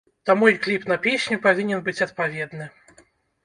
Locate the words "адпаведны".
2.09-2.73